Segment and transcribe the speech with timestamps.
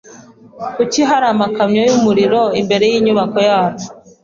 [0.75, 3.87] Kuki hari amakamyo yumuriro imbere yinyubako yacu?